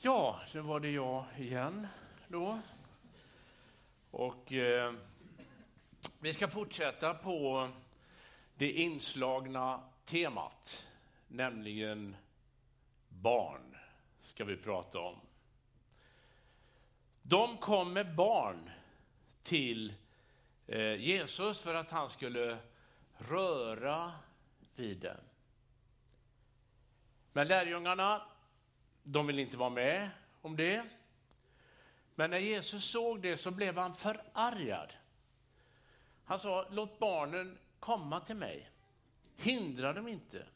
Ja, 0.00 0.40
så 0.46 0.62
var 0.62 0.80
det 0.80 0.90
jag 0.90 1.24
igen 1.38 1.86
då. 2.28 2.58
Och 4.10 4.52
eh, 4.52 4.92
vi 6.20 6.32
ska 6.32 6.48
fortsätta 6.48 7.14
på 7.14 7.68
det 8.54 8.72
inslagna 8.72 9.80
temat, 10.04 10.88
nämligen 11.28 12.16
barn 13.08 13.76
ska 14.20 14.44
vi 14.44 14.56
prata 14.56 15.00
om. 15.00 15.16
De 17.22 17.56
kom 17.56 17.92
med 17.92 18.14
barn 18.14 18.70
till 19.42 19.94
eh, 20.66 20.94
Jesus 20.94 21.60
för 21.60 21.74
att 21.74 21.90
han 21.90 22.10
skulle 22.10 22.58
röra 23.16 24.12
vid 24.74 24.98
dem. 24.98 25.16
Men 27.32 27.48
lärjungarna 27.48 28.22
de 29.12 29.26
vill 29.26 29.38
inte 29.38 29.56
vara 29.56 29.70
med 29.70 30.10
om 30.42 30.56
det. 30.56 30.84
Men 32.14 32.30
när 32.30 32.38
Jesus 32.38 32.84
såg 32.84 33.22
det 33.22 33.36
så 33.36 33.50
blev 33.50 33.78
han 33.78 33.94
förargad. 33.94 34.92
Han 36.24 36.38
sa, 36.38 36.66
låt 36.70 36.98
barnen 36.98 37.58
komma 37.80 38.20
till 38.20 38.36
mig. 38.36 38.70
Hindra 39.36 39.92
dem 39.92 40.08
inte. 40.08 40.46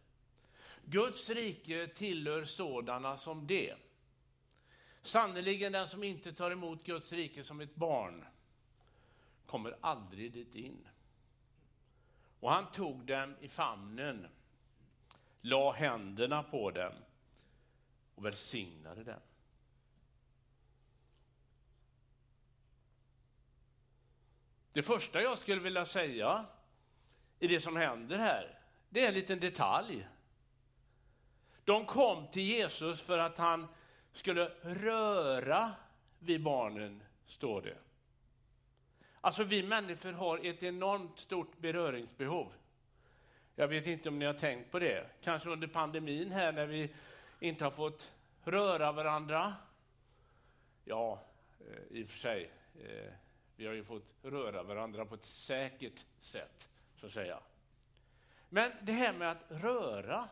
Guds 0.85 1.31
rike 1.31 1.87
tillhör 1.87 2.45
sådana 2.45 3.17
som 3.17 3.47
det. 3.47 3.75
Sannerligen 5.03 5.73
den 5.73 5.89
som 5.89 6.05
inte 6.05 6.33
tar 6.33 6.51
emot 6.51 6.85
Guds 6.85 7.13
rike 7.13 7.45
som 7.45 7.61
ett 7.61 7.75
barn 7.75 8.25
kommer 9.47 9.77
aldrig 9.81 10.33
dit 10.33 10.55
in. 10.55 10.89
Och 12.41 12.51
han 12.51 12.71
tog 12.71 13.07
dem 13.07 13.37
i 13.41 13.49
famnen, 13.49 14.27
la 15.41 15.73
händerna 15.73 16.43
på 16.43 16.71
dem 16.71 16.93
och 18.15 18.25
välsignade 18.25 19.05
den. 19.05 19.21
Det 24.73 24.83
första 24.83 25.23
jag 25.23 25.39
skulle 25.39 25.61
vilja 25.61 25.87
säga 25.87 26.47
i 27.39 27.49
det 27.49 27.61
som 27.61 27.77
händer 27.77 28.19
här, 28.19 28.59
det 28.89 29.05
är 29.05 29.09
en 29.09 29.15
liten 29.15 29.41
detalj. 29.41 30.09
De 31.65 31.87
kom 31.87 32.27
till 32.27 32.43
Jesus 32.43 33.03
för 33.03 33.19
att 33.19 33.39
han 33.39 33.67
skulle 34.13 34.53
röra 34.63 35.73
vid 36.19 36.43
barnen, 36.43 37.03
står 37.27 37.63
det. 37.63 37.77
Alltså 39.21 39.45
vi 39.45 39.63
människor 39.63 40.13
har 40.13 40.47
ett 40.47 40.63
enormt 40.63 41.19
stort 41.19 41.59
beröringsbehov. 41.59 42.53
Jag 43.55 43.69
vet 43.69 43.87
inte 43.87 44.09
om 44.09 44.19
ni 44.19 44.25
har 44.25 44.35
tänkt 44.35 44.71
på 44.71 44.79
det. 44.79 45.07
Kanske 45.23 45.51
under 45.51 45.67
pandemin 45.67 46.33
här 46.33 46.53
när 46.53 46.67
vi 46.67 46.95
inte 47.43 47.65
har 47.65 47.71
fått 47.71 48.13
röra 48.45 48.93
varandra. 48.93 49.55
Ja, 50.85 51.23
eh, 51.61 51.99
i 51.99 52.05
och 52.05 52.09
för 52.09 52.19
sig, 52.19 52.51
eh, 52.75 53.13
vi 53.57 53.67
har 53.67 53.75
ju 53.75 53.85
fått 53.85 54.15
röra 54.23 54.63
varandra 54.63 55.05
på 55.05 55.15
ett 55.15 55.25
säkert 55.25 56.07
sätt, 56.21 56.71
så 56.97 57.07
att 57.07 57.13
säga. 57.13 57.41
Men 58.49 58.73
det 58.83 58.93
här 58.93 59.13
med 59.13 59.31
att 59.31 59.45
röra 59.49 60.29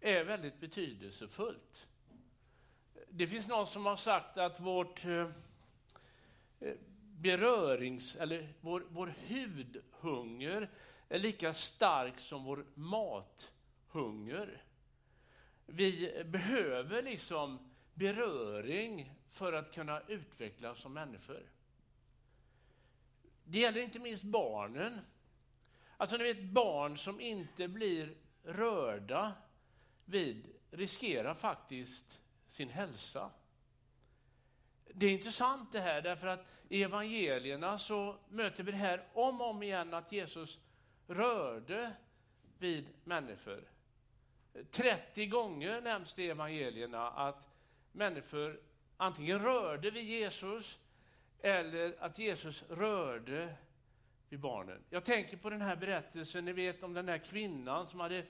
är 0.00 0.24
väldigt 0.24 0.60
betydelsefullt. 0.60 1.86
Det 3.08 3.26
finns 3.26 3.48
någon 3.48 3.66
som 3.66 3.86
har 3.86 3.96
sagt 3.96 4.38
att 4.38 4.60
vårt 4.60 5.04
eh, 5.04 5.28
berörings, 7.00 8.16
eller 8.16 8.48
vår, 8.60 8.86
vår 8.88 9.14
hudhunger 9.28 10.70
är 11.08 11.18
lika 11.18 11.54
stark 11.54 12.20
som 12.20 12.44
vår 12.44 12.66
mathunger. 12.74 14.62
Vi 15.74 16.22
behöver 16.24 17.02
liksom 17.02 17.70
beröring 17.94 19.14
för 19.30 19.52
att 19.52 19.74
kunna 19.74 20.00
utvecklas 20.08 20.78
som 20.78 20.92
människor. 20.92 21.42
Det 23.44 23.58
gäller 23.58 23.80
inte 23.80 23.98
minst 23.98 24.24
barnen. 24.24 25.00
Alltså 25.96 26.16
ni 26.16 26.24
vet 26.24 26.42
barn 26.42 26.98
som 26.98 27.20
inte 27.20 27.68
blir 27.68 28.14
rörda 28.42 29.32
vid 30.04 30.46
riskerar 30.70 31.34
faktiskt 31.34 32.20
sin 32.46 32.68
hälsa. 32.68 33.30
Det 34.94 35.06
är 35.06 35.12
intressant 35.12 35.72
det 35.72 35.80
här 35.80 36.02
därför 36.02 36.26
att 36.26 36.46
i 36.68 36.82
evangelierna 36.82 37.78
så 37.78 38.16
möter 38.28 38.62
vi 38.62 38.72
det 38.72 38.78
här 38.78 39.08
om 39.12 39.40
och 39.40 39.50
om 39.50 39.62
igen 39.62 39.94
att 39.94 40.12
Jesus 40.12 40.58
rörde 41.06 41.92
vid 42.58 42.88
människor. 43.04 43.72
30 44.70 45.26
gånger 45.26 45.80
nämns 45.80 46.14
det 46.14 46.22
i 46.22 46.30
evangelierna 46.30 47.08
att 47.08 47.48
människor 47.92 48.60
antingen 48.96 49.38
rörde 49.38 49.90
vid 49.90 50.04
Jesus 50.04 50.78
eller 51.40 51.96
att 52.00 52.18
Jesus 52.18 52.64
rörde 52.68 53.54
vid 54.28 54.40
barnen. 54.40 54.84
Jag 54.90 55.04
tänker 55.04 55.36
på 55.36 55.50
den 55.50 55.60
här 55.60 55.76
berättelsen, 55.76 56.44
ni 56.44 56.52
vet 56.52 56.82
om 56.82 56.94
den 56.94 57.06
där 57.06 57.18
kvinnan 57.18 57.86
som 57.86 58.00
hade 58.00 58.26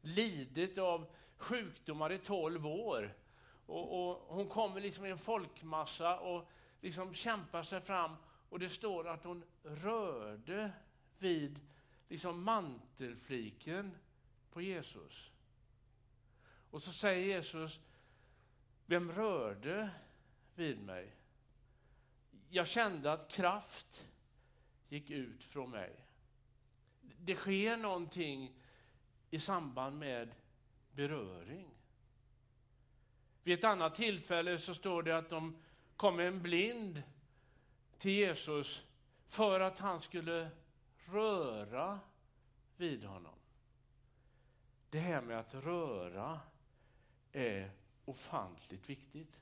lidit 0.00 0.78
av 0.78 1.06
sjukdomar 1.36 2.12
i 2.12 2.18
12 2.18 2.66
år. 2.66 3.14
Och, 3.66 4.08
och 4.08 4.36
hon 4.36 4.48
kommer 4.48 4.80
liksom 4.80 5.06
i 5.06 5.10
en 5.10 5.18
folkmassa 5.18 6.18
och 6.18 6.48
liksom 6.80 7.14
kämpar 7.14 7.62
sig 7.62 7.80
fram 7.80 8.16
och 8.48 8.58
det 8.58 8.68
står 8.68 9.08
att 9.08 9.24
hon 9.24 9.42
rörde 9.62 10.70
vid 11.18 11.60
liksom 12.08 12.42
mantelfliken 12.42 13.96
på 14.50 14.60
Jesus. 14.60 15.30
Och 16.76 16.82
så 16.82 16.92
säger 16.92 17.26
Jesus, 17.26 17.80
vem 18.86 19.12
rörde 19.12 19.90
vid 20.54 20.80
mig? 20.80 21.12
Jag 22.48 22.68
kände 22.68 23.12
att 23.12 23.30
kraft 23.30 24.06
gick 24.88 25.10
ut 25.10 25.44
från 25.44 25.70
mig. 25.70 26.06
Det 27.00 27.34
sker 27.34 27.76
någonting 27.76 28.54
i 29.30 29.40
samband 29.40 29.98
med 29.98 30.34
beröring. 30.92 31.70
Vid 33.42 33.58
ett 33.58 33.64
annat 33.64 33.94
tillfälle 33.94 34.58
så 34.58 34.74
står 34.74 35.02
det 35.02 35.18
att 35.18 35.28
de 35.28 35.62
kom 35.96 36.20
en 36.20 36.42
blind 36.42 37.02
till 37.98 38.12
Jesus 38.12 38.84
för 39.26 39.60
att 39.60 39.78
han 39.78 40.00
skulle 40.00 40.50
röra 41.06 42.00
vid 42.76 43.04
honom. 43.04 43.38
Det 44.90 44.98
här 44.98 45.20
med 45.20 45.38
att 45.38 45.54
röra 45.54 46.40
är 47.36 47.70
ofantligt 48.04 48.90
viktigt. 48.90 49.40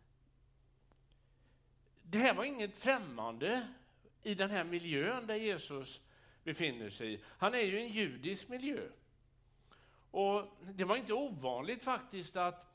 Det 2.02 2.18
här 2.18 2.34
var 2.34 2.44
inget 2.44 2.74
främmande 2.78 3.68
i 4.22 4.34
den 4.34 4.50
här 4.50 4.64
miljön 4.64 5.26
där 5.26 5.34
Jesus 5.34 6.00
befinner 6.44 6.90
sig. 6.90 7.24
Han 7.26 7.54
är 7.54 7.58
ju 7.58 7.80
i 7.80 7.82
en 7.82 7.92
judisk 7.92 8.48
miljö. 8.48 8.80
Och 10.10 10.56
det 10.60 10.84
var 10.84 10.96
inte 10.96 11.12
ovanligt 11.12 11.82
faktiskt 11.82 12.36
att, 12.36 12.66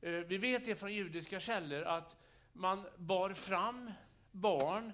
eh, 0.00 0.10
vi 0.10 0.38
vet 0.38 0.64
det 0.64 0.76
från 0.76 0.94
judiska 0.94 1.40
källor, 1.40 1.82
att 1.82 2.16
man 2.52 2.86
bar 2.96 3.34
fram 3.34 3.92
barn 4.30 4.92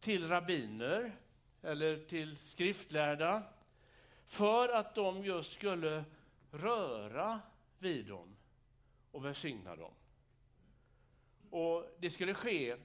till 0.00 0.28
rabbiner 0.28 1.16
eller 1.62 1.96
till 1.96 2.36
skriftlärda 2.36 3.42
för 4.26 4.68
att 4.68 4.94
de 4.94 5.24
just 5.24 5.52
skulle 5.52 6.04
röra 6.50 7.40
vid 7.78 8.06
dem 8.06 8.36
och 9.12 9.24
välsigna 9.24 9.76
dem. 9.76 9.92
Och 11.50 11.86
det 11.98 12.10
skulle 12.10 12.34
ske 12.34 12.76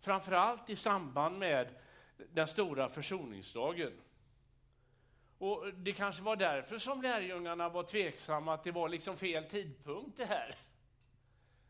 framförallt 0.00 0.70
i 0.70 0.76
samband 0.76 1.38
med 1.38 1.74
den 2.16 2.48
stora 2.48 2.88
försoningsdagen. 2.88 3.92
Och 5.38 5.74
Det 5.74 5.92
kanske 5.92 6.22
var 6.22 6.36
därför 6.36 6.78
som 6.78 7.02
lärjungarna 7.02 7.68
var 7.68 7.82
tveksamma 7.82 8.54
att 8.54 8.64
det 8.64 8.72
var 8.72 8.88
liksom 8.88 9.16
fel 9.16 9.44
tidpunkt 9.44 10.16
det 10.16 10.24
här. 10.24 10.54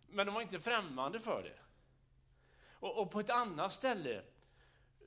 Men 0.09 0.27
de 0.27 0.35
var 0.35 0.43
inte 0.43 0.61
främmande 0.61 1.21
för 1.21 1.43
det. 1.43 1.59
Och, 2.71 2.99
och 2.99 3.11
på 3.11 3.21
ett 3.21 3.31
annat 3.31 3.73
ställe 3.73 4.23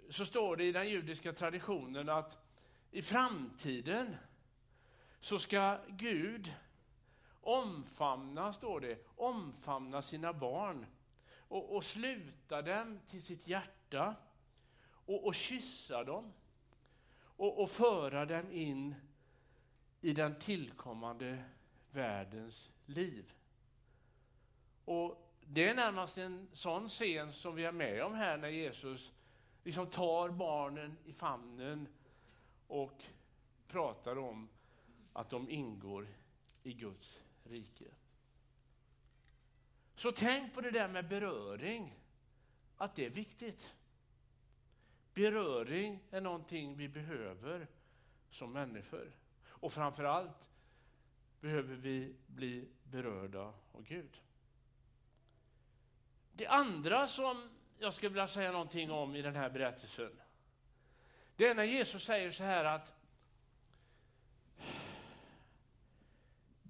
så 0.10 0.26
står 0.26 0.56
det 0.56 0.64
i 0.64 0.72
den 0.72 0.90
judiska 0.90 1.34
traditionen 1.34 2.10
att 2.10 2.38
i 2.92 3.02
framtiden 3.02 4.16
så 5.20 5.40
ska 5.40 5.78
Gud 5.88 6.54
omfamna, 7.48 8.54
står 8.54 8.80
det, 8.80 9.06
omfamna 9.16 10.02
sina 10.02 10.34
barn. 10.34 10.86
Och, 11.38 11.76
och 11.76 11.84
sluta 11.84 12.62
dem 12.62 13.00
till 13.08 13.24
sitt 13.24 13.48
hjärta. 13.48 14.16
Och, 14.90 15.26
och 15.26 15.36
kyssa 15.36 16.04
dem. 16.04 16.34
Och, 17.20 17.62
och 17.62 17.70
föra 17.70 18.26
dem 18.26 18.52
in 18.52 18.96
i 20.02 20.14
den 20.14 20.40
tillkommande 20.40 21.44
världens 21.92 22.70
liv. 22.86 23.34
Och 24.86 25.34
Det 25.42 25.70
är 25.70 25.76
närmast 25.76 26.18
en 26.18 26.48
sån 26.54 26.88
scen 26.88 27.34
som 27.34 27.56
vi 27.56 27.66
är 27.66 27.72
med 27.72 28.04
om 28.04 28.14
här 28.14 28.38
när 28.38 28.50
Jesus 28.50 29.12
liksom 29.64 29.88
tar 29.88 30.30
barnen 30.30 30.98
i 31.06 31.14
famnen 31.14 31.88
och 32.68 33.04
pratar 33.68 34.18
om 34.18 34.50
att 35.14 35.30
de 35.30 35.50
ingår 35.50 36.08
i 36.64 36.74
Guds 36.74 37.27
rike. 37.44 37.86
Så 39.96 40.12
tänk 40.12 40.54
på 40.54 40.62
det 40.62 40.72
där 40.72 40.88
med 40.88 41.08
beröring, 41.08 41.94
att 42.78 42.96
det 42.96 43.06
är 43.06 43.10
viktigt. 43.10 43.74
Beröring 45.14 46.00
är 46.12 46.22
någonting 46.22 46.78
vi 46.78 46.88
behöver 46.88 47.68
som 48.30 48.54
människor. 48.54 49.12
Och 49.48 49.74
framför 49.74 50.04
allt 50.04 50.50
behöver 51.40 51.76
vi 51.76 52.16
bli 52.28 52.68
berörda 52.84 53.54
av 53.72 53.84
Gud. 53.84 54.22
Det 56.34 56.48
andra 56.48 57.08
som 57.08 57.50
jag 57.80 57.94
skulle 57.94 58.10
vilja 58.10 58.28
säga 58.28 58.52
någonting 58.52 58.92
om 58.92 59.16
i 59.16 59.22
den 59.22 59.36
här 59.36 59.50
berättelsen, 59.50 60.20
det 61.36 61.48
är 61.48 61.56
när 61.56 61.64
Jesus 61.64 62.04
säger 62.04 62.32
så 62.32 62.44
här 62.44 62.66
att 62.66 62.97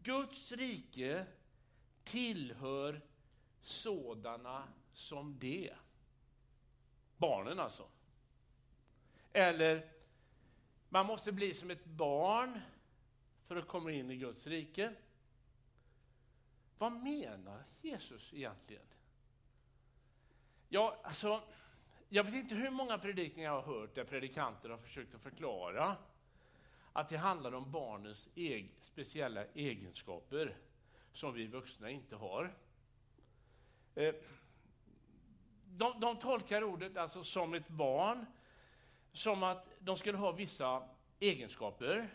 Guds 0.07 0.51
rike 0.51 1.25
tillhör 2.03 3.01
sådana 3.61 4.67
som 4.93 5.39
det. 5.39 5.73
Barnen 7.17 7.59
alltså. 7.59 7.87
Eller, 9.33 9.89
man 10.89 11.05
måste 11.05 11.31
bli 11.31 11.53
som 11.53 11.71
ett 11.71 11.85
barn 11.85 12.61
för 13.47 13.55
att 13.55 13.67
komma 13.67 13.91
in 13.91 14.11
i 14.11 14.15
Guds 14.15 14.47
rike. 14.47 14.93
Vad 16.77 16.91
menar 16.91 17.63
Jesus 17.81 18.33
egentligen? 18.33 18.85
Ja, 20.69 20.99
alltså, 21.03 21.41
jag 22.09 22.23
vet 22.23 22.33
inte 22.33 22.55
hur 22.55 22.71
många 22.71 22.97
predikningar 22.97 23.53
jag 23.53 23.61
har 23.61 23.79
hört 23.79 23.95
där 23.95 24.03
predikanter 24.03 24.69
har 24.69 24.77
försökt 24.77 25.15
att 25.15 25.21
förklara 25.21 25.97
att 26.97 27.09
det 27.09 27.17
handlar 27.17 27.53
om 27.53 27.71
barnens 27.71 28.29
eg 28.35 28.75
speciella 28.79 29.45
egenskaper 29.45 30.57
som 31.11 31.33
vi 31.33 31.47
vuxna 31.47 31.89
inte 31.89 32.15
har. 32.15 32.53
Eh, 33.95 34.15
de, 35.65 35.99
de 35.99 36.17
tolkar 36.17 36.63
ordet 36.63 36.97
alltså 36.97 37.23
som 37.23 37.53
ett 37.53 37.67
barn, 37.67 38.25
som 39.11 39.43
att 39.43 39.67
de 39.79 39.97
skulle 39.97 40.17
ha 40.17 40.31
vissa 40.31 40.89
egenskaper. 41.19 42.09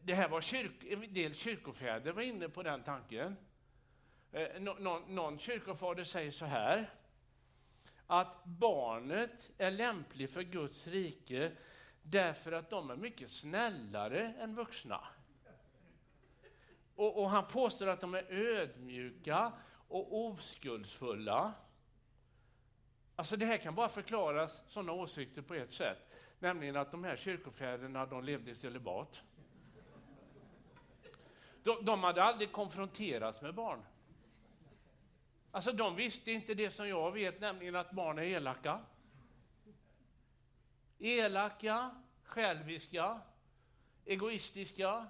Det 0.00 0.14
här 0.14 0.28
var 0.28 0.40
kyrk, 0.40 0.84
en 0.84 1.14
del 1.14 1.34
kyrkofäder 1.34 2.12
var 2.12 2.22
inne 2.22 2.48
på 2.48 2.62
den 2.62 2.82
tanken. 2.82 3.36
Eh, 4.32 4.60
någon, 4.60 5.14
någon 5.14 5.38
kyrkofader 5.38 6.04
säger 6.04 6.30
så 6.30 6.44
här, 6.44 6.90
att 8.06 8.44
barnet 8.44 9.50
är 9.58 9.70
lämplig 9.70 10.30
för 10.30 10.42
Guds 10.42 10.86
rike 10.86 11.52
därför 12.02 12.52
att 12.52 12.70
de 12.70 12.90
är 12.90 12.96
mycket 12.96 13.30
snällare 13.30 14.34
än 14.38 14.54
vuxna. 14.54 15.00
Och, 16.94 17.22
och 17.22 17.30
han 17.30 17.46
påstår 17.46 17.86
att 17.86 18.00
de 18.00 18.14
är 18.14 18.32
ödmjuka 18.32 19.52
och 19.88 20.26
oskuldsfulla. 20.26 21.52
Alltså 23.16 23.36
det 23.36 23.46
här 23.46 23.56
kan 23.56 23.74
bara 23.74 23.88
förklaras, 23.88 24.62
sådana 24.66 24.92
åsikter, 24.92 25.42
på 25.42 25.54
ett 25.54 25.72
sätt. 25.72 25.98
Nämligen 26.38 26.76
att 26.76 26.90
de 26.90 27.04
här 27.04 27.16
kyrkofäderna, 27.16 28.06
de 28.06 28.24
levde 28.24 28.50
i 28.50 28.54
celibat. 28.54 29.22
De, 31.62 31.84
de 31.84 32.04
hade 32.04 32.22
aldrig 32.22 32.52
konfronterats 32.52 33.42
med 33.42 33.54
barn. 33.54 33.82
Alltså 35.50 35.72
de 35.72 35.96
visste 35.96 36.32
inte 36.32 36.54
det 36.54 36.70
som 36.70 36.88
jag 36.88 37.12
vet, 37.12 37.40
nämligen 37.40 37.76
att 37.76 37.90
barn 37.90 38.18
är 38.18 38.22
elaka. 38.22 38.80
Elaka, 41.04 41.90
själviska, 42.24 43.20
egoistiska, 44.04 45.06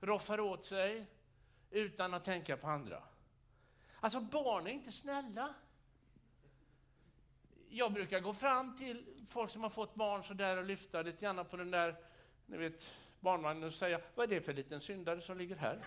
roffar 0.00 0.40
åt 0.40 0.64
sig 0.64 1.06
utan 1.70 2.14
att 2.14 2.24
tänka 2.24 2.56
på 2.56 2.66
andra. 2.66 3.02
Alltså 4.00 4.20
barn 4.20 4.66
är 4.66 4.70
inte 4.70 4.92
snälla. 4.92 5.54
Jag 7.68 7.92
brukar 7.92 8.20
gå 8.20 8.34
fram 8.34 8.76
till 8.76 9.26
folk 9.28 9.50
som 9.50 9.62
har 9.62 9.70
fått 9.70 9.94
barn 9.94 10.24
så 10.24 10.34
där 10.34 10.56
och 10.56 10.64
lyfta 10.64 11.02
lite 11.02 11.24
grann 11.24 11.44
på 11.44 11.56
den 11.56 11.70
där, 11.70 11.96
ni 12.46 12.56
vet, 12.56 12.94
barnvagnen 13.20 13.64
och 13.64 13.74
säga, 13.74 14.00
vad 14.14 14.24
är 14.24 14.34
det 14.34 14.40
för 14.40 14.52
liten 14.52 14.80
syndare 14.80 15.20
som 15.20 15.38
ligger 15.38 15.56
här? 15.56 15.84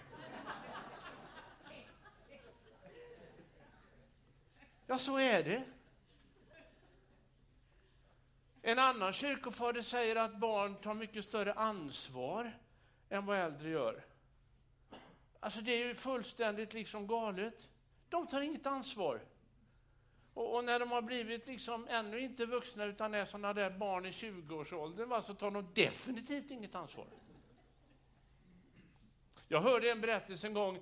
Ja, 4.88 4.98
så 4.98 5.18
är 5.18 5.44
det. 5.44 5.64
En 8.66 8.80
annan 8.80 9.14
kyrkofader 9.14 9.82
säger 9.82 10.16
att 10.16 10.38
barn 10.38 10.76
tar 10.76 10.94
mycket 10.94 11.26
större 11.26 11.54
ansvar 11.54 12.58
än 13.10 13.26
vad 13.26 13.38
äldre 13.38 13.70
gör. 13.70 14.06
Alltså 15.40 15.62
det 15.62 15.72
är 15.72 15.88
ju 15.88 15.96
fullständigt 15.96 16.74
liksom 16.74 17.08
galet. 17.08 17.70
De 18.10 18.28
tar 18.28 18.42
inget 18.42 18.66
ansvar. 18.66 19.22
Och, 20.34 20.56
och, 20.56 20.64
när 20.64 20.80
de 20.80 20.92
har 20.92 21.02
blivit 21.02 21.48
liksom 21.48 21.88
ännu 21.90 22.20
inte 22.20 22.46
vuxna 22.46 22.86
utan 22.86 23.14
är 23.14 23.26
sådana 23.26 23.54
där 23.54 23.70
barn 23.70 24.06
i 24.06 24.12
20-årsåldern 24.12 25.22
så 25.22 25.34
tar 25.34 25.52
de 25.52 25.68
definitivt 25.74 26.52
inget 26.52 26.76
ansvar. 26.76 27.06
Jag 29.48 29.62
hörde 29.62 29.92
en 29.92 30.02
berättelse 30.02 30.48
en 30.48 30.54
gång, 30.54 30.80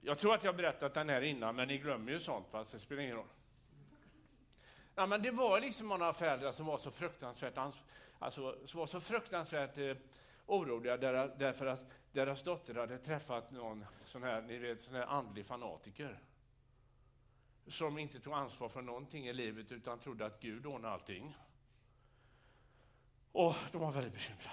jag 0.00 0.18
tror 0.18 0.34
att 0.34 0.44
jag 0.44 0.52
har 0.52 0.56
berättat 0.56 0.94
den 0.94 1.08
här 1.08 1.22
innan 1.22 1.56
men 1.56 1.68
ni 1.68 1.78
glömmer 1.78 2.12
ju 2.12 2.20
sånt, 2.20 2.46
så 2.50 2.64
det 2.72 2.80
spelar 2.80 3.02
ingen 3.02 3.16
roll. 3.16 3.26
Ja, 4.98 5.06
men 5.06 5.22
det 5.22 5.30
var 5.30 5.60
liksom 5.60 5.88
några 5.88 6.12
föräldrar 6.12 6.52
som 6.52 6.66
var 6.66 6.78
så 6.78 6.90
fruktansvärt, 6.90 7.58
alltså, 8.18 8.66
som 8.66 8.80
var 8.80 8.86
så 8.86 9.00
fruktansvärt 9.00 9.78
eh, 9.78 9.96
oroliga 10.46 10.96
där, 10.96 11.34
därför 11.38 11.66
att 11.66 11.86
deras 12.12 12.42
dotter 12.42 12.74
hade 12.74 12.98
träffat 12.98 13.50
någon 13.50 13.84
sån 14.04 14.22
här, 14.22 14.42
ni 14.42 14.58
vet, 14.58 14.82
sån 14.82 14.94
här 14.94 15.06
andlig 15.06 15.46
fanatiker. 15.46 16.18
Som 17.66 17.98
inte 17.98 18.20
tog 18.20 18.32
ansvar 18.32 18.68
för 18.68 18.82
någonting 18.82 19.26
i 19.26 19.32
livet 19.32 19.72
utan 19.72 19.98
trodde 19.98 20.26
att 20.26 20.40
Gud 20.40 20.66
ordnade 20.66 20.94
allting. 20.94 21.36
Och 23.32 23.54
de 23.72 23.80
var 23.80 23.92
väldigt 23.92 24.12
bekymrade. 24.12 24.50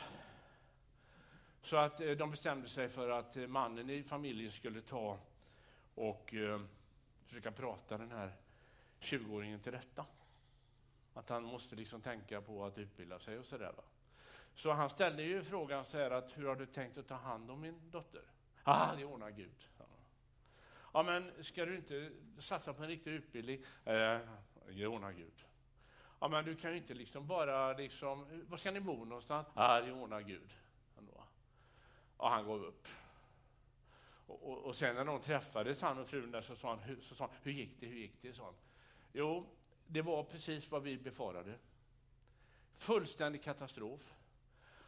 Så 1.62 1.78
att 1.78 2.02
eh, 2.02 2.12
de 2.12 2.32
bestämde 2.32 2.70
sig 2.70 2.90
för 2.90 3.10
att 3.10 3.38
eh, 3.38 3.48
mannen 3.48 3.90
i 3.90 4.04
familjen 4.04 4.52
skulle 4.52 4.82
ta 4.82 5.20
och 5.96 6.34
eh, 6.34 6.62
försöka 7.26 7.52
prata 7.52 7.98
den 7.98 8.12
här 8.12 8.34
20-åringen 9.00 9.60
till 9.60 9.72
rätta. 9.72 10.06
Att 11.14 11.30
han 11.30 11.44
måste 11.44 11.76
liksom 11.76 12.02
tänka 12.02 12.42
på 12.42 12.66
att 12.66 12.78
utbilda 12.78 13.20
sig 13.20 13.40
och 13.40 13.46
sådär. 13.46 13.74
Så 14.56 14.72
han 14.72 14.90
ställde 14.90 15.24
ju 15.24 15.44
frågan 15.44 15.86
så 15.86 15.98
här 15.98 16.12
att 16.12 16.38
hur 16.38 16.48
har 16.48 16.56
du 16.56 16.66
tänkt 16.66 16.98
att 16.98 17.08
ta 17.08 17.16
hand 17.16 17.52
om 17.52 17.62
min 17.62 17.92
dotter? 17.92 18.22
Ah, 18.64 18.96
det 18.96 19.06
ordnar 19.06 19.30
Gud. 19.30 19.68
Ja. 19.80 19.86
ja, 20.94 21.04
men 21.04 21.44
ska 21.44 21.66
du 21.66 21.76
inte 21.76 22.12
satsa 22.40 22.74
på 22.74 22.84
en 22.84 22.90
riktig 22.90 23.12
utbildning? 23.12 23.66
Eh, 23.86 24.20
det 24.68 24.88
ordnar 24.88 25.12
Gud. 25.12 25.46
Ja, 26.20 26.28
men 26.28 26.46
du 26.46 26.56
kan 26.56 26.72
ju 26.72 26.78
inte 26.78 26.94
liksom 26.94 27.28
bara 27.28 27.74
liksom, 27.74 28.44
var 28.50 28.58
ska 28.58 28.72
ni 28.72 28.80
bo 28.80 29.06
någonstans? 29.06 29.48
Ah, 29.54 29.82
det 29.82 29.92
ordnar 29.92 30.22
Gud. 30.22 30.54
Och 32.24 32.30
han 32.30 32.46
gav 32.46 32.64
upp. 32.64 32.88
Och, 34.28 34.50
och, 34.52 34.58
och, 34.58 34.76
sen 34.76 34.96
när 34.96 35.06
de 35.06 35.20
träffades, 35.20 35.82
han 35.82 36.00
och 36.00 36.08
frun 36.08 36.32
där, 36.32 36.42
så 36.42 36.56
sa 36.56 36.70
han, 36.70 36.80
hur, 36.80 37.02
så 37.02 37.16
sa 37.16 37.24
han, 37.24 37.36
hur 37.44 37.52
gick 37.52 37.80
det, 37.80 37.86
hur 37.86 37.98
gick 37.98 38.22
det? 38.22 38.34
Sa 38.34 38.44
han. 38.46 38.54
Jo, 39.14 39.48
det 39.94 40.02
var 40.02 40.24
precis 40.24 40.72
vad 40.72 40.84
vi 40.84 40.98
befarade. 40.98 41.54
Fullständig 42.74 43.44
katastrof. 43.44 44.14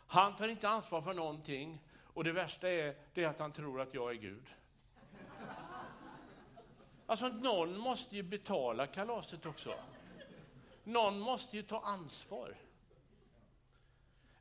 Han 0.08 0.36
tar 0.36 0.48
inte 0.48 0.70
ansvar 0.70 1.02
för 1.02 1.14
någonting 1.14 1.82
och 2.02 2.24
det 2.24 2.32
värsta 2.32 2.70
är, 2.70 2.96
det 3.14 3.26
att 3.26 3.40
han 3.40 3.52
tror 3.52 3.82
att 3.82 3.94
jag 3.94 4.12
är 4.12 4.16
Gud. 4.16 4.48
Alltså 7.06 7.28
någon 7.28 7.78
måste 7.78 8.16
ju 8.16 8.24
betala 8.24 8.88
kalaset 8.88 9.46
också. 9.46 9.76
Någon 10.84 11.20
måste 11.20 11.58
ju 11.58 11.64
ta 11.64 11.80
ansvar. 11.82 12.56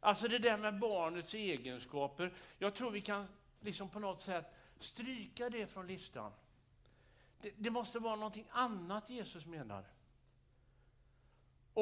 Alltså 0.01 0.29
det 0.29 0.39
där 0.39 0.57
med 0.57 0.79
barnets 0.79 1.35
egenskaper, 1.35 2.35
jag 2.59 2.75
tror 2.75 2.91
vi 2.91 3.01
kan 3.01 3.27
liksom 3.61 3.89
på 3.89 3.99
något 3.99 4.21
sätt 4.21 4.55
stryka 4.79 5.51
det 5.51 5.67
från 5.67 5.87
listan. 5.87 6.33
Det, 7.41 7.53
det 7.57 7.71
måste 7.71 7.99
vara 7.99 8.17
någonting 8.17 8.47
annat 8.51 9.11
Jesus 9.11 9.47
menar. 9.47 9.94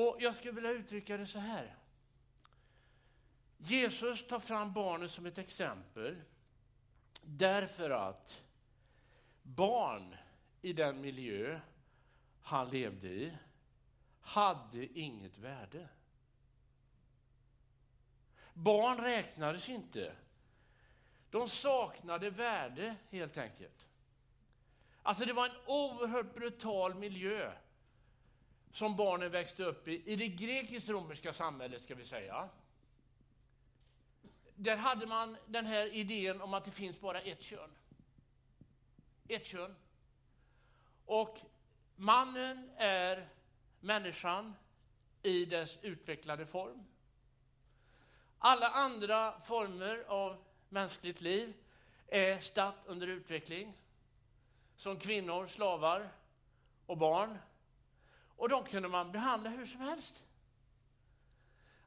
Och 0.03 0.17
jag 0.23 0.37
skulle 0.37 0.53
vilja 0.53 0.71
uttrycka 0.71 1.17
det 1.17 1.27
så 1.27 1.39
här. 1.39 1.75
Jesus 3.59 4.27
tar 4.27 4.41
fram 4.41 4.73
barnet 4.73 5.11
som 5.11 5.27
ett 5.27 5.39
exempel 5.39 6.23
därför 7.23 7.91
att 7.91 8.43
barn 9.43 10.17
i 10.63 10.73
den 10.73 11.01
miljö 11.01 11.61
han 12.43 12.71
levde 12.71 13.09
i 13.09 13.33
hade 14.21 14.99
inget 14.99 15.39
värde. 15.39 15.89
Barn 18.55 18.99
räknades 18.99 19.69
inte. 19.69 20.13
De 21.31 21.49
saknade 21.49 22.31
värde 22.31 22.97
helt 23.11 23.39
enkelt. 23.39 23.87
Alltså 25.03 25.25
det 25.25 25.33
var 25.33 25.49
en 25.49 25.57
oerhört 25.67 26.35
brutal 26.35 26.95
miljö 26.95 27.53
som 28.73 28.97
barnen 28.97 29.31
växte 29.31 29.65
upp 29.65 29.89
i, 29.89 30.13
i 30.13 30.17
det 30.17 30.29
grekisk-romerska 30.29 31.33
samhället 31.33 31.83
ska 31.83 31.95
vi 31.95 32.05
säga. 32.05 32.49
Där 34.55 34.77
hade 34.77 35.07
man 35.07 35.37
den 35.47 35.67
här 35.67 35.87
idén 35.87 36.41
om 36.41 36.55
att 36.55 36.65
det 36.65 36.71
finns 36.71 37.01
bara 37.01 37.21
ett 37.21 37.43
kön. 37.43 37.71
Ett 39.29 39.47
kön. 39.47 39.75
Och 41.07 41.39
mannen 41.97 42.71
är 42.77 43.29
människan 43.81 44.55
i 45.23 45.45
dess 45.45 45.79
utvecklade 45.83 46.47
form. 46.47 46.85
Alla 48.39 48.69
andra 48.69 49.41
former 49.41 50.05
av 50.09 50.45
mänskligt 50.69 51.21
liv 51.21 51.55
är 52.09 52.39
statt 52.39 52.77
under 52.87 53.07
utveckling. 53.07 53.73
Som 54.77 54.99
kvinnor, 54.99 55.47
slavar 55.47 56.09
och 56.87 56.99
barn. 56.99 57.39
Och 58.43 58.49
de 58.49 58.65
kunde 58.65 58.89
man 58.89 59.13
behandla 59.13 59.51
hur 59.51 59.67
som 59.67 59.81
helst. 59.81 60.25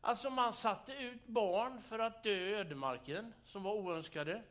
Alltså 0.02 0.30
man 0.30 0.54
satte 0.54 0.94
ut 0.94 1.28
barn 1.28 1.82
för 1.82 2.00
att 2.00 2.24
dö 2.24 2.32
i 2.32 2.54
ödemarken 2.54 3.34
som 3.46 3.64
var 3.64 3.74
oönskade. 3.74 4.44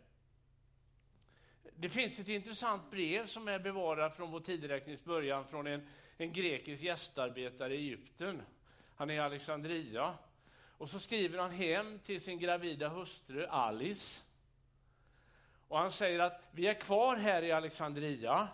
Det 1.77 1.89
finns 1.89 2.19
ett 2.19 2.29
intressant 2.29 2.91
brev 2.91 3.27
som 3.27 3.49
är 3.49 3.59
bevarat 3.59 4.17
från 4.17 4.31
vår 4.31 4.41
tideräknings 4.41 5.05
början 5.05 5.45
från 5.47 5.67
en, 5.67 5.89
en 6.17 6.33
grekisk 6.33 6.83
gästarbetare 6.83 7.75
i 7.75 7.79
Egypten. 7.79 8.43
Han 8.97 9.11
är 9.11 9.15
i 9.15 9.19
Alexandria. 9.19 10.15
Och 10.79 10.91
så 10.91 10.99
skriver 10.99 11.39
han 11.39 11.51
hem 11.51 11.99
till 11.99 12.21
sin 12.21 12.39
gravida 12.39 12.89
hustru 12.89 13.47
Alice. 13.47 14.23
Och 15.69 15.79
han 15.79 15.93
säger 15.93 16.19
att 16.19 16.43
vi 16.51 16.67
är 16.67 16.75
kvar 16.75 17.17
här 17.17 17.43
i 17.43 17.53
Alexandria 17.53 18.49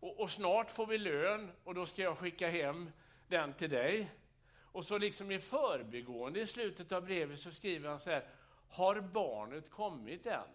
och, 0.00 0.20
och 0.20 0.30
snart 0.30 0.70
får 0.70 0.86
vi 0.86 0.98
lön 0.98 1.50
och 1.64 1.74
då 1.74 1.86
ska 1.86 2.02
jag 2.02 2.18
skicka 2.18 2.48
hem 2.48 2.90
den 3.28 3.54
till 3.54 3.70
dig. 3.70 4.10
Och 4.72 4.86
så 4.86 4.98
liksom 4.98 5.30
i 5.30 5.38
förbigående 5.38 6.40
i 6.40 6.46
slutet 6.46 6.92
av 6.92 7.04
brevet 7.04 7.40
så 7.40 7.50
skriver 7.50 7.88
han 7.88 8.00
så 8.00 8.10
här, 8.10 8.28
har 8.68 9.00
barnet 9.00 9.70
kommit 9.70 10.26
än? 10.26 10.48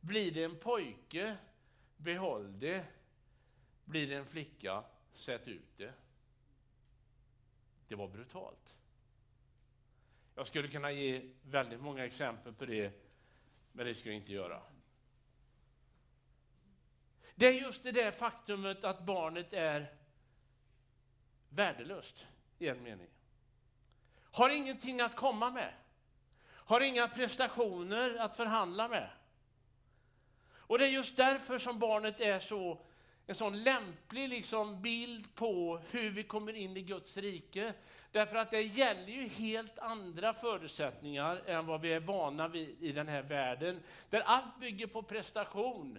Blir 0.00 0.30
det 0.30 0.44
en 0.44 0.56
pojke, 0.56 1.36
behåll 1.96 2.60
det. 2.60 2.84
Blir 3.84 4.08
det 4.08 4.14
en 4.14 4.26
flicka, 4.26 4.84
sätt 5.12 5.48
ut 5.48 5.76
det. 5.76 5.92
Det 7.88 7.94
var 7.94 8.08
brutalt. 8.08 8.76
Jag 10.34 10.46
skulle 10.46 10.68
kunna 10.68 10.92
ge 10.92 11.30
väldigt 11.42 11.80
många 11.80 12.04
exempel 12.04 12.52
på 12.52 12.66
det, 12.66 12.92
men 13.72 13.86
det 13.86 13.94
ska 13.94 14.08
jag 14.08 14.16
inte 14.16 14.32
göra. 14.32 14.62
Det 17.38 17.46
är 17.46 17.52
just 17.52 17.82
det 17.82 17.92
där 17.92 18.10
faktumet 18.10 18.84
att 18.84 19.00
barnet 19.00 19.52
är 19.52 19.92
värdelöst 21.48 22.26
i 22.58 22.68
en 22.68 22.82
mening. 22.82 23.08
Har 24.30 24.50
ingenting 24.50 25.00
att 25.00 25.16
komma 25.16 25.50
med. 25.50 25.72
Har 26.48 26.80
inga 26.80 27.08
prestationer 27.08 28.16
att 28.16 28.36
förhandla 28.36 28.88
med. 28.88 29.10
Och 30.50 30.78
det 30.78 30.86
är 30.86 30.90
just 30.90 31.16
därför 31.16 31.58
som 31.58 31.78
barnet 31.78 32.20
är 32.20 32.38
så, 32.38 32.78
en 33.26 33.34
sån 33.34 33.62
lämplig 33.62 34.28
liksom 34.28 34.82
bild 34.82 35.34
på 35.34 35.80
hur 35.90 36.10
vi 36.10 36.22
kommer 36.22 36.52
in 36.52 36.76
i 36.76 36.82
Guds 36.82 37.16
rike. 37.16 37.74
Därför 38.12 38.36
att 38.36 38.50
det 38.50 38.62
gäller 38.62 39.12
ju 39.12 39.28
helt 39.28 39.78
andra 39.78 40.34
förutsättningar 40.34 41.42
än 41.46 41.66
vad 41.66 41.80
vi 41.80 41.92
är 41.92 42.00
vana 42.00 42.48
vid 42.48 42.82
i 42.82 42.92
den 42.92 43.08
här 43.08 43.22
världen. 43.22 43.82
Där 44.10 44.20
allt 44.20 44.60
bygger 44.60 44.86
på 44.86 45.02
prestation. 45.02 45.98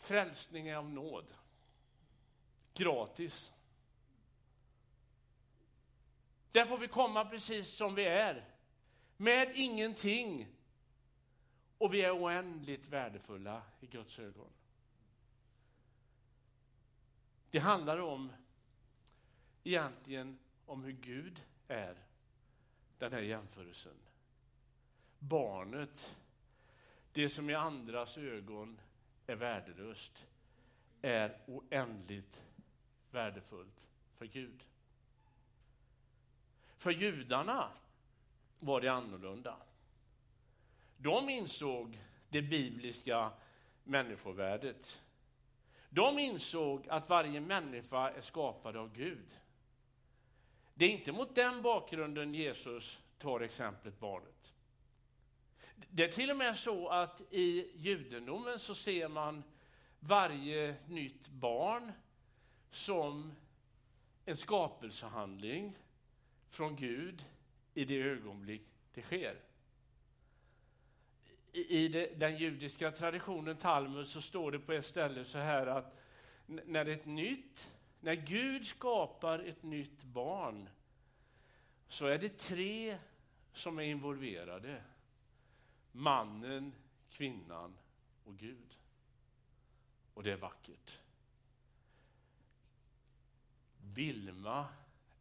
Frälsning 0.00 0.68
är 0.68 0.76
av 0.76 0.90
nåd. 0.90 1.34
Gratis. 2.74 3.52
Där 6.52 6.66
får 6.66 6.78
vi 6.78 6.88
komma 6.88 7.24
precis 7.24 7.68
som 7.68 7.94
vi 7.94 8.04
är. 8.04 8.44
Med 9.16 9.52
ingenting. 9.54 10.48
Och 11.78 11.94
vi 11.94 12.02
är 12.02 12.18
oändligt 12.18 12.86
värdefulla 12.86 13.62
i 13.80 13.86
Guds 13.86 14.18
ögon. 14.18 14.50
Det 17.50 17.58
handlar 17.58 17.98
om, 17.98 18.32
egentligen, 19.64 20.38
om 20.66 20.84
hur 20.84 20.92
Gud 20.92 21.44
är, 21.68 21.96
den 22.98 23.12
här 23.12 23.20
jämförelsen. 23.20 23.96
Barnet, 25.18 26.16
det 27.12 27.30
som 27.30 27.50
i 27.50 27.54
andras 27.54 28.18
ögon 28.18 28.80
är 29.30 29.36
värdelöst, 29.36 30.26
är 31.02 31.38
oändligt 31.46 32.44
värdefullt 33.10 33.88
för 34.16 34.26
Gud. 34.26 34.64
För 36.78 36.90
judarna 36.90 37.70
var 38.58 38.80
det 38.80 38.88
annorlunda. 38.88 39.56
De 40.96 41.28
insåg 41.28 42.02
det 42.28 42.42
bibliska 42.42 43.30
människovärdet. 43.84 45.02
De 45.90 46.18
insåg 46.18 46.88
att 46.88 47.08
varje 47.08 47.40
människa 47.40 48.10
är 48.10 48.20
skapad 48.20 48.76
av 48.76 48.92
Gud. 48.94 49.36
Det 50.74 50.84
är 50.84 50.90
inte 50.90 51.12
mot 51.12 51.34
den 51.34 51.62
bakgrunden 51.62 52.34
Jesus 52.34 53.00
tar 53.18 53.40
exemplet 53.40 54.00
barnet. 54.00 54.52
Det 55.88 56.04
är 56.04 56.08
till 56.08 56.30
och 56.30 56.36
med 56.36 56.56
så 56.56 56.88
att 56.88 57.22
i 57.30 57.70
judendomen 57.76 58.58
så 58.58 58.74
ser 58.74 59.08
man 59.08 59.42
varje 60.00 60.76
nytt 60.88 61.28
barn 61.28 61.92
som 62.70 63.32
en 64.24 64.36
skapelsehandling 64.36 65.76
från 66.48 66.76
Gud 66.76 67.24
i 67.74 67.84
det 67.84 68.02
ögonblick 68.02 68.62
det 68.94 69.02
sker. 69.02 69.36
I 71.52 71.88
den 72.16 72.38
judiska 72.38 72.90
traditionen 72.90 73.56
Talmud 73.56 74.08
så 74.08 74.22
står 74.22 74.52
det 74.52 74.58
på 74.58 74.72
ett 74.72 74.86
ställe 74.86 75.24
så 75.24 75.38
här 75.38 75.66
att 75.66 75.96
när 76.46 76.86
ett 76.86 77.06
nytt, 77.06 77.70
när 78.00 78.14
Gud 78.14 78.66
skapar 78.66 79.38
ett 79.38 79.62
nytt 79.62 80.02
barn 80.02 80.68
så 81.88 82.06
är 82.06 82.18
det 82.18 82.38
tre 82.38 82.98
som 83.52 83.78
är 83.78 83.82
involverade. 83.82 84.82
Mannen, 85.92 86.72
kvinnan 87.10 87.74
och 88.24 88.36
Gud. 88.36 88.78
Och 90.14 90.22
det 90.22 90.32
är 90.32 90.36
vackert. 90.36 90.98
Vilma 93.94 94.68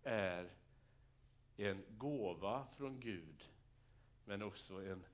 är 0.04 0.50
en 1.58 1.86
gåva 1.90 2.68
från 2.78 3.00
Gud, 3.00 3.50
men 4.26 4.42
också 4.42 4.74
en 4.74 5.06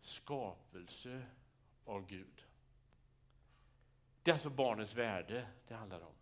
skapelse 0.00 1.22
av 1.84 2.06
Gud. 2.06 2.44
Det 4.22 4.30
är 4.30 4.32
alltså 4.32 4.50
barnens 4.50 4.94
värde 4.94 5.46
det 5.68 5.74
handlar 5.74 6.00
om. 6.00 6.14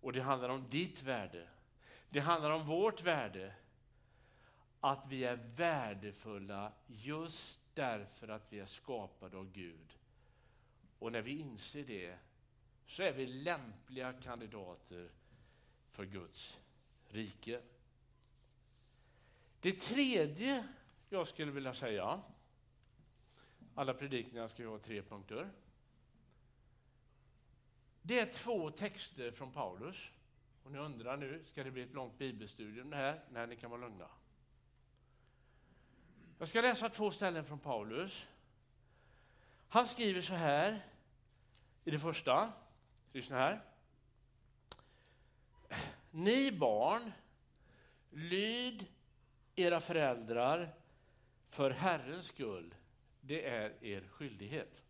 Och 0.00 0.12
det 0.12 0.20
handlar 0.20 0.48
om 0.48 0.68
ditt 0.70 1.02
värde. 1.02 1.48
Det 2.10 2.20
handlar 2.20 2.50
om 2.50 2.66
vårt 2.66 3.02
värde. 3.02 3.54
Att 4.80 5.06
vi 5.08 5.24
är 5.24 5.36
värdefulla 5.36 6.72
just 6.86 7.60
därför 7.78 8.28
att 8.28 8.52
vi 8.52 8.60
är 8.60 8.66
skapade 8.66 9.36
av 9.36 9.52
Gud. 9.52 9.98
Och 10.98 11.12
när 11.12 11.22
vi 11.22 11.38
inser 11.38 11.84
det 11.84 12.18
så 12.86 13.02
är 13.02 13.12
vi 13.12 13.26
lämpliga 13.26 14.12
kandidater 14.12 15.10
för 15.90 16.04
Guds 16.04 16.60
rike. 17.08 17.62
Det 19.60 19.72
tredje 19.72 20.68
jag 21.08 21.28
skulle 21.28 21.52
vilja 21.52 21.74
säga, 21.74 22.22
alla 23.74 23.94
predikningar 23.94 24.48
ska 24.48 24.62
ju 24.62 24.68
ha 24.68 24.78
tre 24.78 25.02
punkter. 25.02 25.50
Det 28.02 28.18
är 28.18 28.32
två 28.32 28.70
texter 28.70 29.30
från 29.30 29.52
Paulus. 29.52 30.10
Och 30.62 30.72
ni 30.72 30.78
undrar 30.78 31.16
nu, 31.16 31.44
ska 31.44 31.64
det 31.64 31.70
bli 31.70 31.82
ett 31.82 31.94
långt 31.94 32.18
bibelstudium 32.18 32.90
det 32.90 32.96
här? 32.96 33.24
Nej, 33.30 33.46
ni 33.46 33.56
kan 33.56 33.70
vara 33.70 33.80
lugna. 33.80 34.08
Jag 36.38 36.48
ska 36.48 36.60
läsa 36.60 36.88
två 36.88 37.10
ställen 37.10 37.44
från 37.44 37.58
Paulus. 37.58 38.26
Han 39.68 39.86
skriver 39.86 40.20
så 40.20 40.34
här 40.34 40.80
i 41.84 41.90
det 41.90 41.98
första. 41.98 42.52
Lyssna 43.12 43.36
här. 43.36 43.60
Ni 46.10 46.52
barn, 46.52 47.12
lyd 48.10 48.86
era 49.56 49.80
föräldrar 49.80 50.74
för 51.48 51.70
Herrens 51.70 52.26
skull. 52.26 52.74
Det 53.20 53.46
är 53.46 53.84
er 53.84 54.08
skyldighet. 54.10 54.82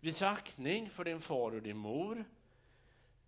Visa 0.00 0.30
aktning 0.30 0.90
för 0.90 1.04
din 1.04 1.20
far 1.20 1.54
och 1.54 1.62
din 1.62 1.76
mor. 1.76 2.24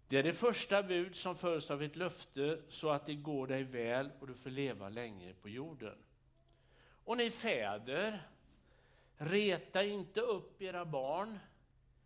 Det 0.08 0.18
är 0.18 0.22
det 0.22 0.32
första 0.32 0.82
bud 0.82 1.16
som 1.16 1.36
följs 1.36 1.70
av 1.70 1.82
ett 1.82 1.96
löfte 1.96 2.62
så 2.68 2.90
att 2.90 3.06
det 3.06 3.14
går 3.14 3.46
dig 3.46 3.62
väl 3.62 4.10
och 4.20 4.26
du 4.26 4.34
får 4.34 4.50
leva 4.50 4.88
länge 4.88 5.34
på 5.34 5.48
jorden. 5.48 5.98
Och 7.06 7.16
ni 7.16 7.30
fäder, 7.30 8.22
reta 9.16 9.84
inte 9.84 10.20
upp 10.20 10.62
era 10.62 10.84
barn 10.84 11.38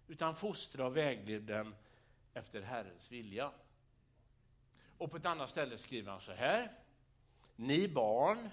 utan 0.09 0.37
fostra 0.37 0.87
och 0.87 0.97
vägled 0.97 1.42
dem 1.42 1.75
efter 2.35 2.62
Herrens 2.62 3.12
vilja. 3.12 3.50
Och 4.99 5.11
på 5.11 5.16
ett 5.16 5.26
annat 5.26 5.50
ställe 5.50 5.78
skriver 5.78 6.11
han 6.11 6.21
så 6.21 6.33
här. 6.33 6.73
Ni 7.57 7.88
barn, 7.88 8.50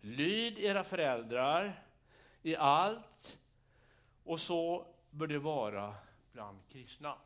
lyd 0.00 0.58
era 0.58 0.84
föräldrar 0.84 1.82
i 2.42 2.56
allt 2.56 3.38
och 4.24 4.40
så 4.40 4.86
bör 5.10 5.26
det 5.26 5.38
vara 5.38 5.94
bland 6.32 6.68
kristna. 6.68 7.18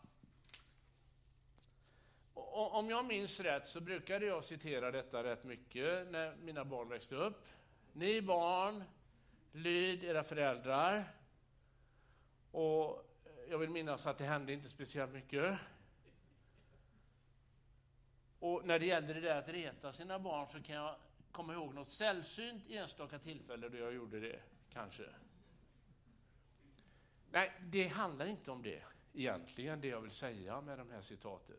Och 2.34 2.74
om 2.74 2.90
jag 2.90 3.04
minns 3.04 3.40
rätt 3.40 3.66
så 3.66 3.80
brukade 3.80 4.26
jag 4.26 4.44
citera 4.44 4.90
detta 4.90 5.24
rätt 5.24 5.44
mycket 5.44 6.10
när 6.10 6.36
mina 6.36 6.64
barn 6.64 6.88
växte 6.88 7.14
upp. 7.14 7.44
Ni 7.92 8.22
barn, 8.22 8.84
lyd 9.52 10.04
era 10.04 10.24
föräldrar. 10.24 11.12
Och 12.50 13.04
jag 13.48 13.58
vill 13.58 13.70
minnas 13.70 14.06
att 14.06 14.18
det 14.18 14.24
hände 14.24 14.52
inte 14.52 14.68
speciellt 14.68 15.12
mycket. 15.12 15.58
Och 18.38 18.66
när 18.66 18.78
det 18.78 18.86
gällde 18.86 19.14
det 19.14 19.20
där 19.20 19.36
att 19.36 19.48
reta 19.48 19.92
sina 19.92 20.18
barn 20.18 20.48
så 20.52 20.62
kan 20.62 20.76
jag 20.76 20.96
komma 21.32 21.52
ihåg 21.54 21.74
något 21.74 21.88
sällsynt 21.88 22.70
enstaka 22.70 23.18
tillfälle 23.18 23.68
då 23.68 23.78
jag 23.78 23.94
gjorde 23.94 24.20
det, 24.20 24.40
kanske. 24.72 25.08
Nej, 27.30 27.52
det 27.60 27.88
handlar 27.88 28.26
inte 28.26 28.50
om 28.50 28.62
det 28.62 28.82
egentligen, 29.12 29.80
det 29.80 29.88
jag 29.88 30.00
vill 30.00 30.10
säga 30.10 30.60
med 30.60 30.78
de 30.78 30.90
här 30.90 31.02
citaten. 31.02 31.56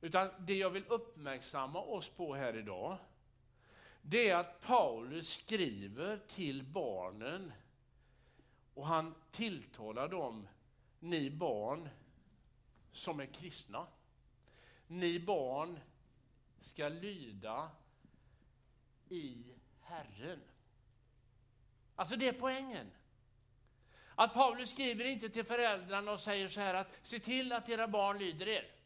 Utan 0.00 0.30
det 0.38 0.54
jag 0.54 0.70
vill 0.70 0.84
uppmärksamma 0.88 1.80
oss 1.80 2.08
på 2.08 2.34
här 2.34 2.56
idag, 2.56 2.98
det 4.02 4.28
är 4.28 4.36
att 4.36 4.60
Paulus 4.60 5.28
skriver 5.32 6.20
till 6.26 6.64
barnen 6.64 7.52
och 8.74 8.86
han 8.86 9.14
tilltalar 9.30 10.08
dem, 10.08 10.48
ni 11.00 11.30
barn 11.30 11.88
som 12.92 13.20
är 13.20 13.26
kristna. 13.26 13.86
Ni 14.86 15.20
barn 15.20 15.80
ska 16.60 16.88
lyda 16.88 17.70
i 19.08 19.44
Herren. 19.80 20.40
Alltså 21.96 22.16
det 22.16 22.28
är 22.28 22.32
poängen. 22.32 22.90
Att 24.14 24.34
Paulus 24.34 24.70
skriver 24.70 25.04
inte 25.04 25.28
till 25.28 25.44
föräldrarna 25.44 26.12
och 26.12 26.20
säger 26.20 26.48
så 26.48 26.60
här 26.60 26.74
att 26.74 27.00
se 27.02 27.18
till 27.18 27.52
att 27.52 27.68
era 27.68 27.88
barn 27.88 28.18
lyder 28.18 28.48
er. 28.48 28.77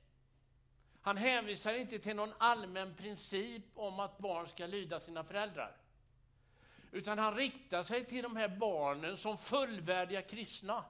Han 1.02 1.16
hänvisar 1.16 1.72
inte 1.72 1.98
till 1.98 2.16
någon 2.16 2.32
allmän 2.38 2.94
princip 2.94 3.62
om 3.74 4.00
att 4.00 4.18
barn 4.18 4.48
ska 4.48 4.66
lyda 4.66 5.00
sina 5.00 5.24
föräldrar. 5.24 5.76
Utan 6.92 7.18
han 7.18 7.36
riktar 7.36 7.82
sig 7.82 8.04
till 8.04 8.22
de 8.22 8.36
här 8.36 8.48
barnen 8.48 9.16
som 9.16 9.38
fullvärdiga 9.38 10.22
kristna. 10.22 10.84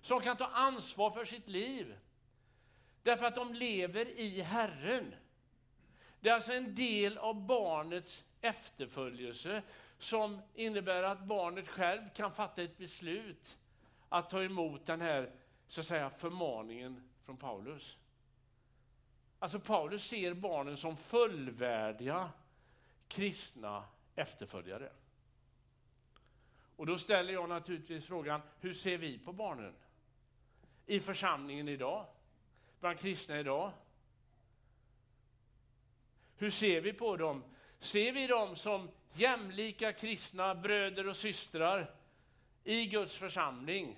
Som 0.00 0.20
kan 0.20 0.36
ta 0.36 0.46
ansvar 0.46 1.10
för 1.10 1.24
sitt 1.24 1.48
liv. 1.48 1.98
Därför 3.02 3.24
att 3.24 3.34
de 3.34 3.54
lever 3.54 4.08
i 4.08 4.40
Herren. 4.40 5.14
Det 6.20 6.28
är 6.28 6.34
alltså 6.34 6.52
en 6.52 6.74
del 6.74 7.18
av 7.18 7.46
barnets 7.46 8.24
efterföljelse 8.40 9.62
som 9.98 10.40
innebär 10.54 11.02
att 11.02 11.20
barnet 11.20 11.68
själv 11.68 12.02
kan 12.14 12.32
fatta 12.32 12.62
ett 12.62 12.78
beslut 12.78 13.58
att 14.08 14.30
ta 14.30 14.42
emot 14.42 14.86
den 14.86 15.00
här 15.00 15.32
så 15.66 15.80
att 15.80 15.86
säga, 15.86 16.10
förmaningen 16.10 17.10
från 17.24 17.36
Paulus. 17.36 17.96
Alltså 19.38 19.60
Paulus 19.60 20.04
ser 20.04 20.34
barnen 20.34 20.76
som 20.76 20.96
fullvärdiga 20.96 22.30
kristna 23.08 23.84
efterföljare. 24.14 24.92
Och 26.76 26.86
då 26.86 26.98
ställer 26.98 27.32
jag 27.32 27.48
naturligtvis 27.48 28.06
frågan, 28.06 28.40
hur 28.60 28.74
ser 28.74 28.98
vi 28.98 29.18
på 29.18 29.32
barnen? 29.32 29.74
I 30.86 31.00
församlingen 31.00 31.68
idag? 31.68 32.06
Bland 32.80 32.98
kristna 32.98 33.40
idag? 33.40 33.72
Hur 36.36 36.50
ser 36.50 36.80
vi 36.80 36.92
på 36.92 37.16
dem? 37.16 37.44
Ser 37.78 38.12
vi 38.12 38.26
dem 38.26 38.56
som 38.56 38.90
jämlika 39.12 39.92
kristna 39.92 40.54
bröder 40.54 41.08
och 41.08 41.16
systrar 41.16 41.94
i 42.64 42.86
Guds 42.86 43.16
församling? 43.16 43.96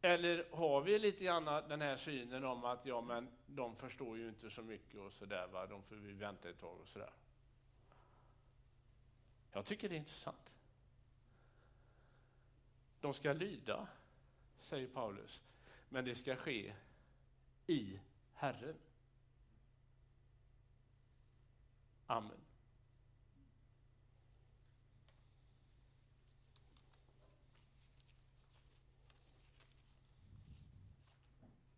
Eller 0.00 0.46
har 0.50 0.80
vi 0.80 0.98
lite 0.98 1.24
grann 1.24 1.44
den 1.44 1.80
här 1.80 1.96
synen 1.96 2.44
om 2.44 2.64
att 2.64 2.86
ja, 2.86 3.00
men 3.00 3.28
de 3.46 3.76
förstår 3.76 4.18
ju 4.18 4.28
inte 4.28 4.50
så 4.50 4.62
mycket 4.62 5.00
och 5.00 5.12
sådär, 5.12 5.46
va? 5.46 5.66
de 5.66 5.82
får 5.82 5.96
vi 5.96 6.12
vänta 6.12 6.50
ett 6.50 6.60
tag 6.60 6.80
och 6.80 6.88
sådär. 6.88 7.12
Jag 9.52 9.66
tycker 9.66 9.88
det 9.88 9.94
är 9.94 9.98
intressant. 9.98 10.56
De 13.00 13.14
ska 13.14 13.32
lyda, 13.32 13.88
säger 14.60 14.86
Paulus, 14.86 15.42
men 15.88 16.04
det 16.04 16.14
ska 16.14 16.36
ske 16.36 16.74
i 17.66 18.00
Herren. 18.34 18.76
Amen. 22.06 22.47